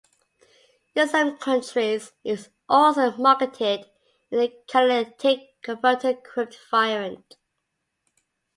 In 0.95 1.07
some 1.07 1.37
countries 1.37 2.11
it 2.23 2.31
was 2.31 2.49
also 2.67 3.11
marketed 3.17 3.85
in 4.31 4.39
a 4.39 4.47
catalytic 4.67 5.61
converter-equipped 5.61 6.57
variant. 6.71 7.35